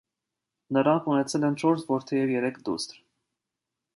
[0.77, 2.99] Նրանք ունեցել են չորս որդի և երկու դուստր։